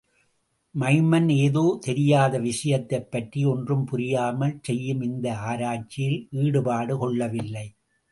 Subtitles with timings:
[0.75, 7.67] Maiman எதோ தெரியாத விஷயத்தைப்பற்றி ஒன்றும் புரியாமல் செய்யும் இந்த ஆராய்ச்சியில் ஈடுபாடு கொள்ளவில்லை.